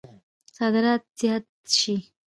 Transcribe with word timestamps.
صادرات 0.55 1.01
زیات 1.19 1.45
شي. 1.77 1.93